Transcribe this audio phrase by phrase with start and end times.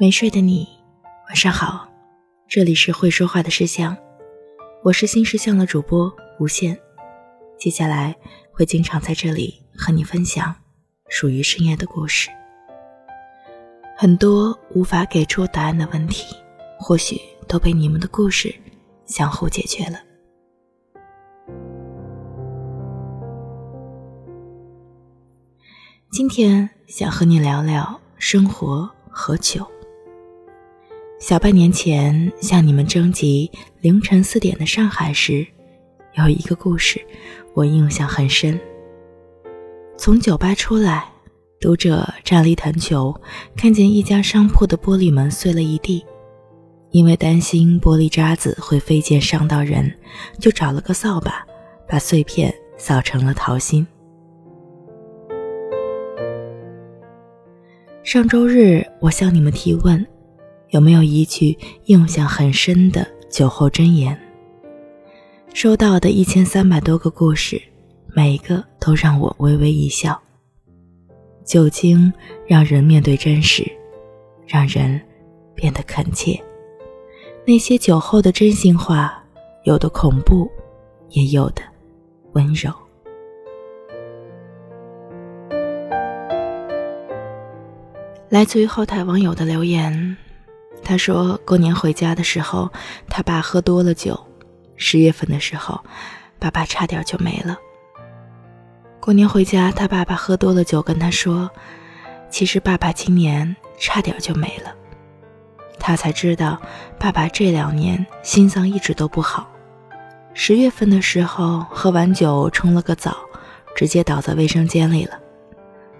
[0.00, 0.66] 没睡的你，
[1.26, 1.86] 晚上好，
[2.48, 3.96] 这里是会说话的石像，
[4.82, 6.76] 我是新石像的主播无限，
[7.58, 8.16] 接下来
[8.50, 10.52] 会经常在这里和你分享
[11.08, 12.30] 属于深夜的故事。
[13.96, 16.34] 很多无法给出答案的问题，
[16.80, 18.52] 或许都被你们的故事
[19.04, 19.98] 相互解决了。
[26.10, 29.64] 今天想和你聊聊生活和酒。
[31.22, 33.48] 小半年前向你们征集
[33.80, 35.46] 凌晨四点的上海时，
[36.14, 37.00] 有一个故事，
[37.54, 38.58] 我印象很深。
[39.96, 41.04] 从酒吧出来，
[41.60, 43.14] 读者站立弹球，
[43.56, 46.04] 看见一家商铺的玻璃门碎了一地，
[46.90, 49.96] 因为担心玻璃渣子会飞溅伤到人，
[50.40, 51.46] 就找了个扫把，
[51.88, 53.86] 把碎片扫成了桃心。
[58.02, 60.04] 上周日，我向你们提问。
[60.72, 64.18] 有没有一句印象很深的酒后真言？
[65.52, 67.60] 收到的一千三百多个故事，
[68.14, 70.18] 每一个都让我微微一笑。
[71.44, 72.10] 酒精
[72.46, 73.70] 让人面对真实，
[74.46, 74.98] 让人
[75.54, 76.42] 变得恳切。
[77.46, 79.22] 那些酒后的真心话，
[79.64, 80.50] 有的恐怖，
[81.10, 81.60] 也有的
[82.32, 82.72] 温柔。
[88.30, 90.16] 来自于后台网友的留言。
[90.84, 92.70] 他说：“过年回家的时候，
[93.08, 94.18] 他爸喝多了酒。
[94.76, 95.80] 十月份的时候，
[96.40, 97.56] 爸爸差点就没了。
[98.98, 101.48] 过年回家，他爸爸喝多了酒，跟他说
[102.28, 104.74] ：‘其实爸爸今年差点就没了。’
[105.78, 106.60] 他才知道，
[106.98, 109.48] 爸爸这两年心脏一直都不好。
[110.34, 113.16] 十月份的时候，喝完酒冲了个澡，
[113.76, 115.18] 直接倒在卫生间里了。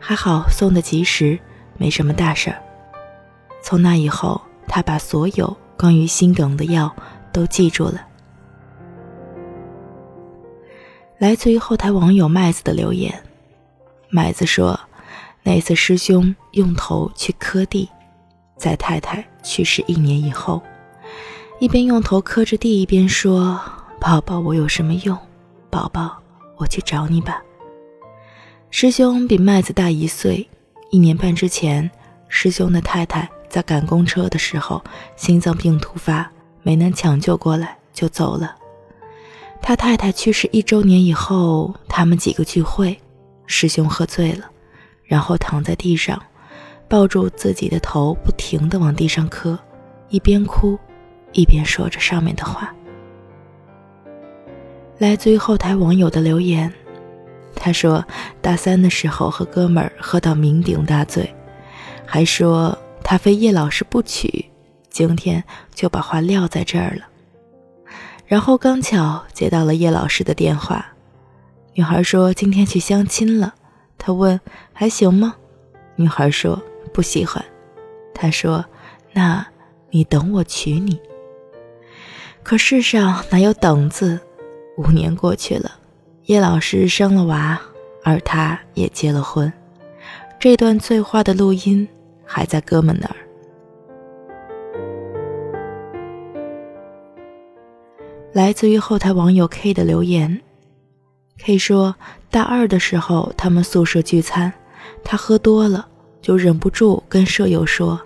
[0.00, 1.38] 还好送的及时，
[1.78, 2.60] 没什么大事儿。
[3.62, 4.40] 从那以后。”
[4.74, 6.90] 他把所有关于心梗的药
[7.30, 8.00] 都记住了。
[11.18, 13.22] 来自于后台网友麦子的留言，
[14.08, 14.80] 麦子说
[15.44, 17.86] ：“那次师兄用头去磕地，
[18.56, 20.62] 在太太去世一年以后，
[21.60, 23.60] 一边用头磕着地，一边说
[24.00, 25.14] ：‘宝宝，我有什么用？
[25.68, 26.16] 宝宝，
[26.56, 27.42] 我去找你吧。’
[28.72, 30.48] 师兄比麦子大一岁，
[30.88, 31.90] 一年半之前，
[32.26, 34.82] 师兄的太太。”在赶公车的时候，
[35.14, 36.26] 心脏病突发，
[36.62, 38.56] 没能抢救过来就走了。
[39.60, 42.98] 他太太去世一周年以后，他们几个聚会，
[43.44, 44.46] 师兄喝醉了，
[45.04, 46.18] 然后躺在地上，
[46.88, 49.58] 抱住自己的头，不停地往地上磕，
[50.08, 50.78] 一边哭，
[51.32, 52.74] 一边说着上面的话。
[54.96, 56.72] 来自于后台网友的留言，
[57.54, 58.02] 他说
[58.40, 61.30] 大三的时候和哥们儿喝到酩酊大醉，
[62.06, 62.74] 还说。
[63.12, 64.46] 他非叶老师不娶，
[64.88, 67.06] 今天就把话撂在这儿了。
[68.26, 70.86] 然后刚巧接到了叶老师的电话，
[71.74, 73.52] 女孩说今天去相亲了。
[73.98, 74.40] 他问
[74.72, 75.36] 还行吗？
[75.94, 76.58] 女孩说
[76.90, 77.44] 不喜欢。
[78.14, 78.64] 他说
[79.12, 79.46] 那
[79.90, 80.98] 你等我娶你。
[82.42, 84.18] 可世上哪有等字？
[84.78, 85.70] 五年过去了，
[86.24, 87.60] 叶老师生了娃，
[88.04, 89.52] 而他也结了婚。
[90.40, 91.86] 这段醉话的录音。
[92.34, 93.16] 还在哥们那儿。
[98.32, 100.40] 来自于后台网友 K 的留言
[101.38, 101.94] ，K 说，
[102.30, 104.50] 大二的时候他们宿舍聚餐，
[105.04, 105.86] 他喝多了，
[106.22, 108.00] 就忍不住跟舍友说：“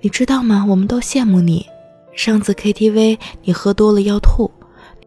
[0.00, 0.64] 你知道吗？
[0.68, 1.66] 我们都羡慕你。
[2.14, 4.48] 上次 KTV 你喝多了要吐，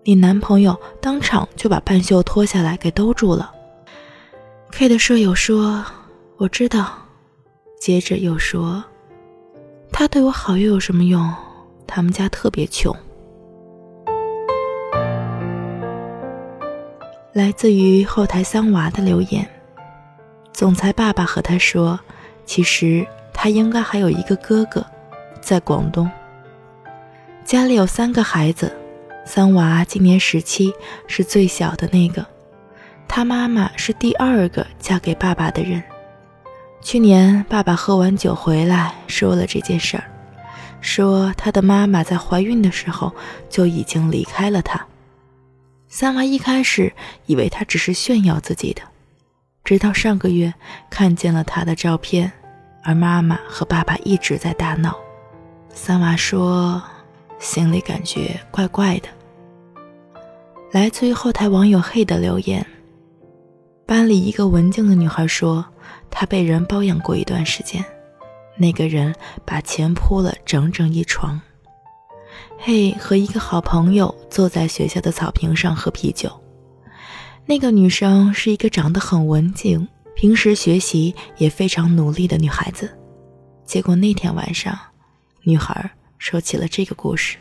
[0.03, 3.49] 你男朋友当场就把半袖脱下来给兜住了。
[4.71, 5.85] ”K 的舍友说
[6.35, 6.97] ：“我知道。”
[7.83, 8.81] 接着又说
[9.91, 11.29] ：“他对我好又有什么用？
[11.85, 12.95] 他们家特别穷。”
[17.33, 19.45] 来自于后台三娃的留言，
[20.53, 21.99] 总裁爸爸和他说
[22.47, 24.85] ：“其实他应该还有一个哥哥，
[25.41, 26.09] 在广东。
[27.43, 28.71] 家里有三个孩子，
[29.25, 30.73] 三娃今年十七，
[31.05, 32.25] 是最小的那个。
[33.09, 35.83] 他妈妈是第二个嫁给爸爸的人。”
[36.83, 40.03] 去年爸爸喝完酒回来，说了这件事儿，
[40.81, 43.11] 说他的妈妈在怀孕的时候
[43.49, 44.85] 就已经离开了他。
[45.87, 46.91] 三娃一开始
[47.25, 48.81] 以为他只是炫耀自己的，
[49.63, 50.53] 直到上个月
[50.89, 52.29] 看见了他的照片，
[52.83, 54.93] 而妈妈和爸爸一直在大闹。
[55.69, 56.83] 三娃说，
[57.39, 59.07] 心里感觉怪怪的。
[60.71, 62.65] 来自于后台网友黑的留言，
[63.85, 65.65] 班里一个文静的女孩说。
[66.09, 67.83] 他被人包养过一段时间，
[68.57, 69.13] 那个人
[69.45, 71.39] 把钱铺了整整一床。
[72.57, 76.31] 嘿和一个好朋友坐在学校的草坪上喝啤酒。
[77.45, 79.85] 那个女生是一个长得很文静、
[80.15, 82.89] 平时学习也非常努力的女孩子。
[83.65, 84.77] 结果那天晚上，
[85.41, 87.37] 女孩说起了这个故事。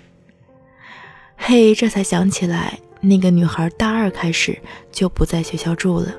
[1.36, 4.60] 嘿，这才想起来，那个女孩大二开始
[4.90, 6.12] 就不在学校住了，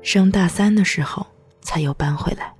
[0.00, 1.26] 升大三的时候
[1.64, 2.54] 才又搬回来。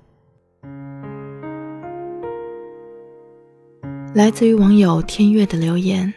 [4.13, 6.13] 来自于网友天月的留言：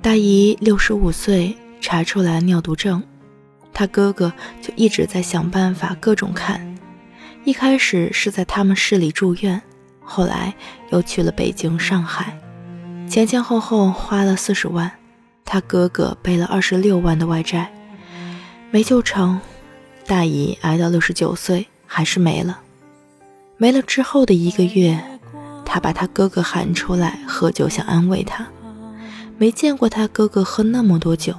[0.00, 3.02] 大姨六十五岁，查出来尿毒症。
[3.72, 4.32] 他哥哥
[4.62, 6.76] 就一直在想办法，各种看。
[7.44, 9.60] 一开始是在他们市里住院，
[10.00, 10.54] 后来
[10.90, 12.38] 又去了北京、上海，
[13.08, 14.90] 前前后后花了四十万。
[15.44, 17.70] 他哥哥背了二十六万的外债，
[18.70, 19.40] 没救成。
[20.06, 22.60] 大姨挨到六十九岁还是没了。
[23.56, 25.02] 没了之后的一个月，
[25.64, 28.46] 他把他哥哥喊出来喝酒，想安慰他。
[29.38, 31.34] 没见过他哥哥喝那么多酒，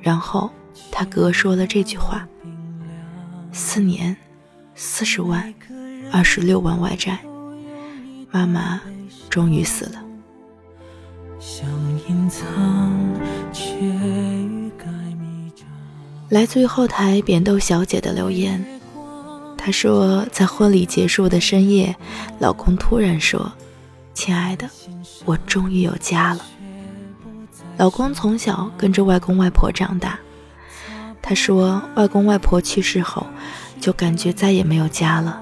[0.00, 0.50] 然后。
[0.90, 2.26] 他哥说了这句话
[3.52, 4.16] ：“四年，
[4.74, 5.52] 四十万，
[6.10, 7.18] 二十六万外债，
[8.30, 8.80] 妈妈
[9.28, 10.02] 终于死了。”
[11.38, 11.66] 想
[12.08, 12.42] 隐藏
[16.32, 18.64] 来自于后台扁豆小姐的留言，
[19.58, 21.94] 她说：“在婚礼结束的深夜，
[22.38, 23.52] 老公突然说
[24.14, 24.66] ：‘亲爱的，
[25.26, 26.40] 我终于有家了。’
[27.76, 30.18] 老公从小跟着外公外婆长大。”
[31.20, 33.26] 他说：“外公外婆去世后，
[33.78, 35.38] 就感觉再也没有家了。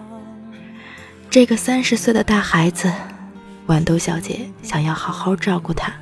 [1.31, 2.93] 这个三十岁的大孩子，
[3.69, 5.93] 豌豆小姐想要好好照顾他。”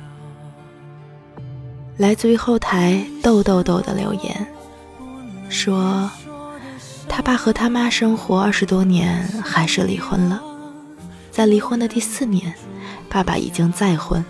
[1.97, 4.47] 来自于后台豆豆豆的留言
[5.49, 6.09] 说
[7.09, 10.41] ：“他爸和他妈生活二十多年，还是离婚了。
[11.31, 12.53] 在离婚的第四年，
[13.09, 14.23] 爸爸已经再婚。”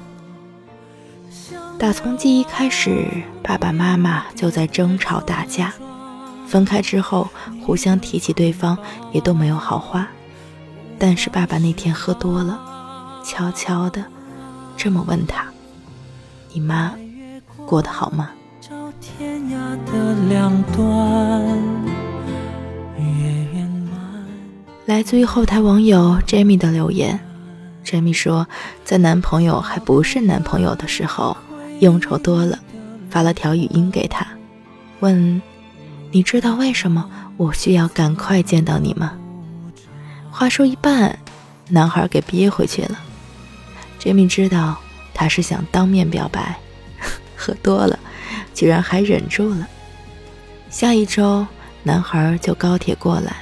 [1.77, 3.05] 打从记忆开始，
[3.43, 5.73] 爸爸妈妈就在争吵打架。
[6.47, 7.29] 分开之后，
[7.65, 8.77] 互相提起对方
[9.11, 10.07] 也都没有好话。
[10.97, 12.59] 但是爸爸那天喝多了，
[13.23, 14.03] 悄悄的
[14.75, 15.45] 这么问他
[16.51, 16.93] ：“你妈
[17.65, 18.31] 过得好吗？”
[24.85, 27.19] 来自于后台网友 Jamie 的留言
[27.85, 28.47] ：Jamie 说，
[28.83, 31.35] 在男朋友还不是男朋友的时候。
[31.79, 32.59] 应酬多了，
[33.09, 34.27] 发了条语音给他，
[34.99, 35.41] 问
[36.11, 39.13] ：“你知道为什么我需要赶快见到你吗？”
[40.29, 41.17] 话说一半，
[41.69, 42.99] 男孩给憋回去了。
[43.97, 44.75] 杰米知道
[45.13, 46.59] 他是想当面表白，
[47.39, 47.97] 喝多了，
[48.53, 49.65] 居然还忍住了。
[50.69, 51.47] 下一周，
[51.83, 53.37] 男孩就高铁过来，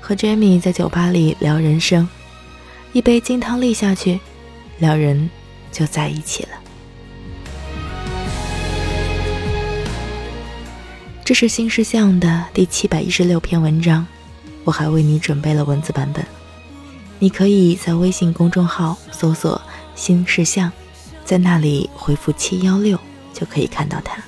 [0.00, 2.06] 和杰米在酒吧里聊人生，
[2.92, 4.18] 一杯金汤力下去，
[4.78, 5.30] 两人
[5.70, 6.48] 就在一起了。
[11.24, 14.04] 这是新事项的第七百一十六篇文章，
[14.64, 16.26] 我还为你准备了文字版本，
[17.18, 19.60] 你可以在微信公众号搜索
[19.94, 20.72] “新事项”，
[21.24, 22.98] 在那里回复七幺六
[23.38, 24.20] 就可以看到它。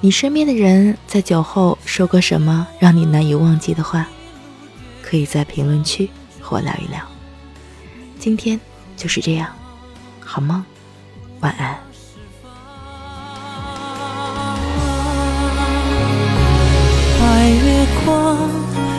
[0.00, 4.06] 你身边的人在酒后说过什么让你难以忘记的话？
[5.02, 7.00] 可以在评论区和我聊一聊。
[8.18, 8.60] 今天
[8.94, 9.48] 就是这样，
[10.20, 10.62] 好梦，
[11.40, 11.78] 晚安。
[17.18, 18.36] 白月光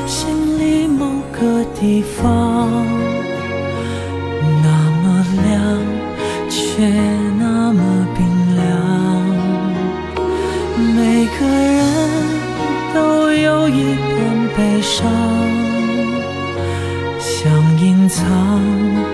[0.08, 2.74] 心里某个地方，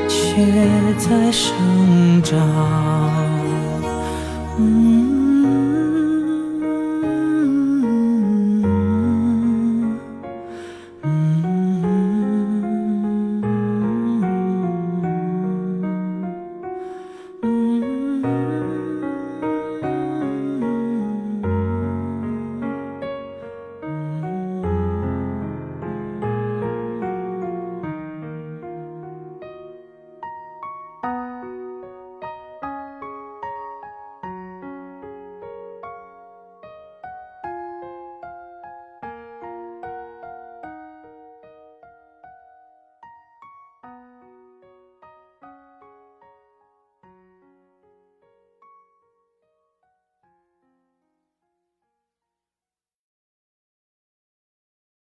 [0.08, 0.36] 却
[0.98, 1.54] 在生
[2.24, 3.46] 长。